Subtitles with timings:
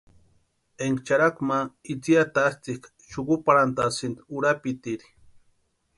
[0.85, 1.59] Énka charhaku ma
[1.93, 5.07] itsï atatsïʼka xukuparhanʼtasïnti urapitiri.